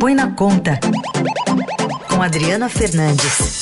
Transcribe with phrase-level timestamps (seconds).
[0.00, 0.78] Põe na Conta,
[2.08, 3.60] com Adriana Fernandes.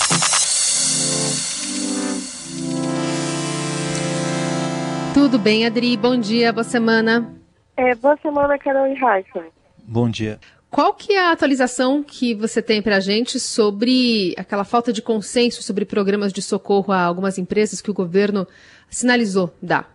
[5.15, 5.97] Tudo bem, Adri?
[5.97, 7.35] Bom dia, boa semana.
[7.75, 9.47] É, boa semana, Carol e Raíssa.
[9.89, 10.39] Bom dia.
[10.71, 15.01] Qual que é a atualização que você tem para a gente sobre aquela falta de
[15.01, 18.47] consenso sobre programas de socorro a algumas empresas que o governo
[18.91, 19.91] sinalizou dar?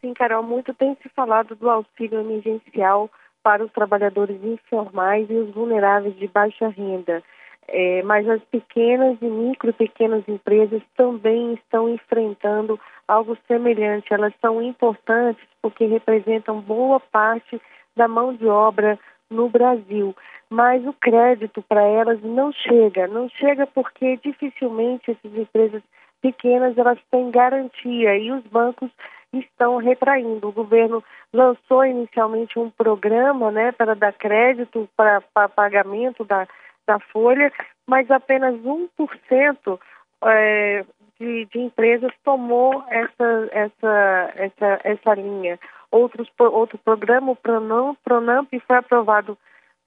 [0.00, 3.10] Sim, Carol, muito tem se falado do auxílio emergencial
[3.46, 7.22] para os trabalhadores informais e os vulneráveis de baixa renda.
[7.68, 14.12] É, mas as pequenas e micro pequenas empresas também estão enfrentando algo semelhante.
[14.12, 17.62] Elas são importantes porque representam boa parte
[17.96, 18.98] da mão de obra
[19.30, 20.12] no Brasil.
[20.50, 23.06] Mas o crédito para elas não chega.
[23.06, 25.84] Não chega porque dificilmente essas empresas
[26.20, 28.90] pequenas elas têm garantia e os bancos
[29.40, 30.48] estão retraindo.
[30.48, 36.46] O governo lançou inicialmente um programa né, para dar crédito para, pagamento da,
[36.86, 37.52] da folha,
[37.86, 39.78] mas apenas 1%
[40.24, 40.84] é,
[41.18, 45.58] de, de empresas tomou essa, essa, essa, essa linha.
[45.90, 49.38] Outros, outro programa, o Pronamp, Pronamp, foi aprovado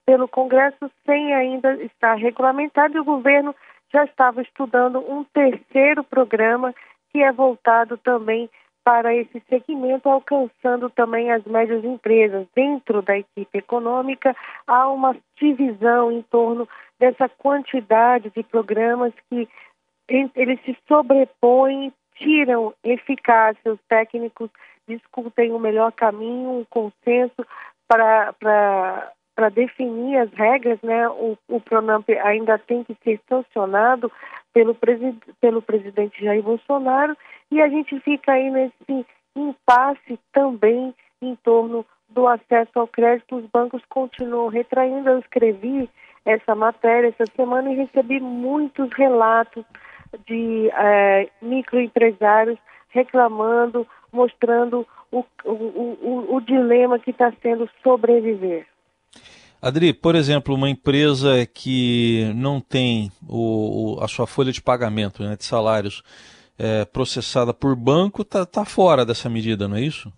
[0.05, 3.53] pelo Congresso sem ainda estar regulamentado e o governo
[3.91, 6.73] já estava estudando um terceiro programa
[7.11, 8.49] que é voltado também
[8.89, 12.47] para esse segmento, alcançando também as médias empresas.
[12.55, 16.67] Dentro da equipe econômica, há uma divisão em torno
[16.99, 19.47] dessa quantidade de programas que
[20.07, 24.49] eles se sobrepõem, tiram eficácia, os técnicos
[24.87, 27.45] discutem o melhor caminho, um consenso
[27.87, 28.33] para
[29.39, 34.11] para definir as regras, né, o, o Pronamp ainda tem que ser sancionado
[34.51, 34.75] pelo,
[35.39, 37.15] pelo presidente Jair Bolsonaro
[37.51, 39.05] e a gente fica aí nesse
[39.35, 43.37] impasse também em torno do acesso ao crédito.
[43.37, 45.09] Os bancos continuam retraindo.
[45.09, 45.89] Eu escrevi
[46.25, 49.63] essa matéria essa semana e recebi muitos relatos
[50.27, 52.57] de é, microempresários
[52.89, 58.65] reclamando, mostrando o, o, o, o dilema que está sendo sobreviver.
[59.61, 65.35] Adri, por exemplo, uma empresa que não tem o, a sua folha de pagamento né,
[65.35, 66.01] de salários
[66.59, 70.11] é, processada por banco está tá fora dessa medida, não é isso?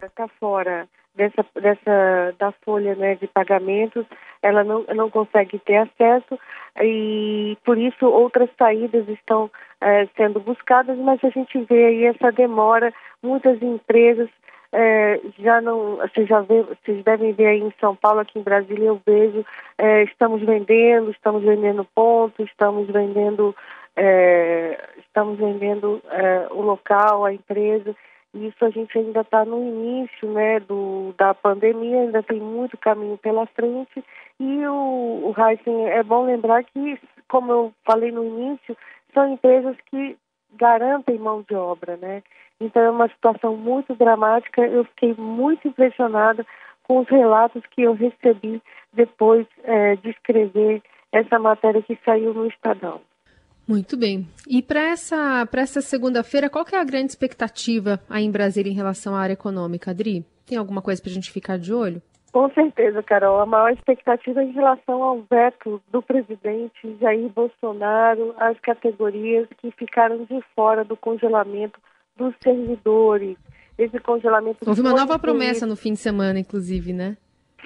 [0.00, 4.06] Está fora dessa, dessa da folha né, de pagamentos,
[4.40, 6.38] ela não, não consegue ter acesso
[6.80, 12.30] e por isso outras saídas estão é, sendo buscadas, mas a gente vê aí essa
[12.30, 14.28] demora, muitas empresas
[14.70, 18.42] é, já não, vocês já vê, vocês devem ver aí em São Paulo, aqui em
[18.42, 19.44] Brasília eu vejo,
[19.78, 23.56] é, estamos vendendo, estamos vendendo pontos, estamos vendendo,
[23.98, 27.94] é, estamos vendendo é, o local, a empresa.
[28.32, 33.18] Isso a gente ainda está no início, né, do, da pandemia, ainda tem muito caminho
[33.18, 34.04] pela frente.
[34.38, 38.76] E o, o Heisen, é bom lembrar que, como eu falei no início,
[39.12, 40.16] são empresas que
[40.52, 42.22] garantem mão de obra, né?
[42.60, 44.64] Então é uma situação muito dramática.
[44.64, 46.46] Eu fiquei muito impressionada
[46.84, 50.82] com os relatos que eu recebi depois é, de escrever
[51.12, 53.00] essa matéria que saiu no Estadão.
[53.68, 54.26] Muito bem.
[54.48, 58.74] E para essa, essa segunda-feira, qual que é a grande expectativa aí em Brasília em
[58.74, 60.24] relação à área econômica, Adri?
[60.46, 62.00] Tem alguma coisa para a gente ficar de olho?
[62.32, 63.40] Com certeza, Carol.
[63.40, 69.70] A maior expectativa é em relação ao veto do presidente Jair Bolsonaro às categorias que
[69.72, 71.78] ficaram de fora do congelamento
[72.16, 73.36] dos servidores.
[73.78, 74.58] Esse congelamento.
[74.66, 77.16] Houve uma nova promessa no fim de semana, inclusive, né?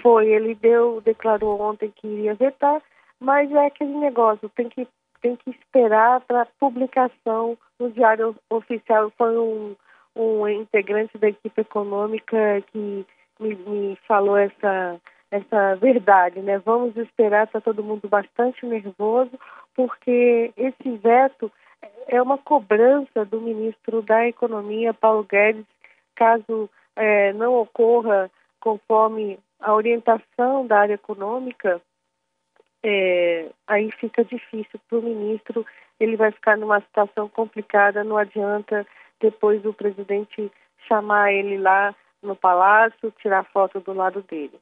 [0.03, 2.83] Foi, ele deu, declarou ontem que iria vetar,
[3.21, 4.87] mas é aquele negócio, tem que,
[5.23, 9.11] tem que esperar para publicação no Diário Oficial.
[9.17, 9.75] Foi um,
[10.15, 13.07] um integrante da equipe econômica que
[13.41, 15.01] me, me falou essa,
[15.31, 16.59] essa verdade, né?
[16.59, 19.33] Vamos esperar, está todo mundo bastante nervoso,
[19.75, 21.51] porque esse veto
[22.09, 25.65] é uma cobrança do ministro da Economia, Paulo Guedes,
[26.15, 31.81] caso é, não ocorra conforme a orientação da área econômica,
[32.83, 35.65] é, aí fica difícil para o ministro,
[36.01, 38.87] ele vai ficar numa situação complicada, não adianta
[39.21, 40.51] depois o presidente
[40.89, 44.59] chamar ele lá no palácio, tirar foto do lado dele.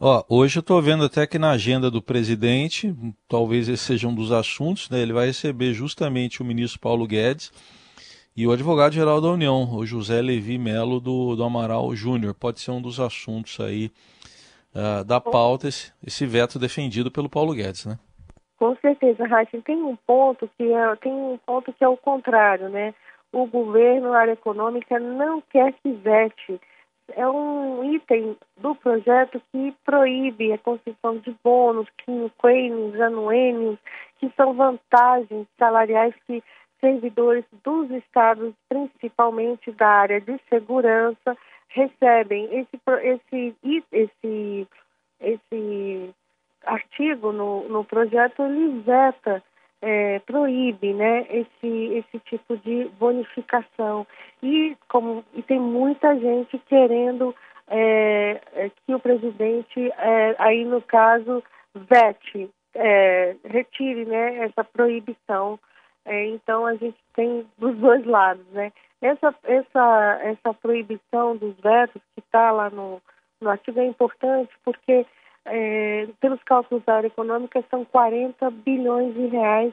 [0.00, 2.94] Ó, hoje eu estou vendo até que na agenda do presidente,
[3.28, 5.00] talvez esse seja um dos assuntos, né?
[5.00, 7.52] Ele vai receber justamente o ministro Paulo Guedes
[8.36, 12.34] e o advogado-geral da União, o José Levi Melo do, do Amaral Júnior.
[12.34, 13.90] Pode ser um dos assuntos aí
[14.78, 17.98] uh, da pauta, esse, esse, veto defendido pelo Paulo Guedes, né?
[18.56, 19.60] Com certeza, Raíssa.
[19.64, 22.94] Tem um ponto que é, tem um ponto que é o contrário, né?
[23.32, 26.60] O governo, a área econômica, não quer que vete
[27.16, 33.78] é um item do projeto que proíbe a concessão de bônus, quinquênios, anuênios,
[34.18, 36.42] que são vantagens salariais que
[36.80, 41.36] servidores dos estados, principalmente da área de segurança,
[41.68, 42.48] recebem.
[42.52, 43.56] Esse, esse,
[43.92, 44.68] esse,
[45.20, 46.14] esse
[46.64, 49.42] artigo no, no projeto ele veta,
[49.80, 54.06] é, proíbe né, esse, esse tipo de bonificação.
[54.42, 57.34] E, como, e tem muita gente querendo
[57.68, 61.42] é, é que o presidente, é, aí no caso,
[61.74, 65.58] vete, é, retire né, essa proibição.
[66.04, 68.72] É, então a gente tem dos dois lados, né?
[69.00, 73.00] Essa, essa, essa proibição dos vetos que está lá no,
[73.40, 75.06] no artigo é importante porque
[75.50, 79.72] é, pelos cálculos da área econômica, são 40 bilhões de reais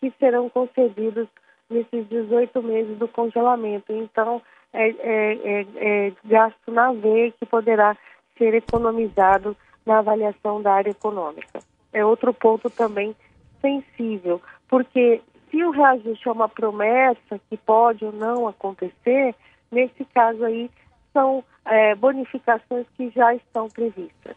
[0.00, 1.28] que serão concedidos
[1.68, 3.92] nesses 18 meses do congelamento.
[3.92, 4.40] Então,
[4.72, 7.96] é, é, é, é gasto na veia que poderá
[8.38, 11.60] ser economizado na avaliação da área econômica.
[11.92, 13.16] É outro ponto também
[13.60, 19.34] sensível, porque se o reajuste é uma promessa que pode ou não acontecer,
[19.70, 20.70] nesse caso aí
[21.12, 24.36] são é, bonificações que já estão previstas.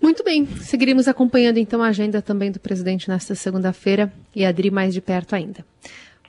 [0.00, 4.70] Muito bem, seguiremos acompanhando então a agenda também do presidente nesta segunda-feira e a Adri
[4.70, 5.64] mais de perto ainda.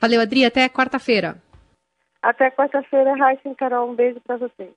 [0.00, 1.36] Valeu, Adri, até quarta-feira.
[2.22, 4.70] Até quarta-feira, Raíssa e Carol, um beijo para vocês.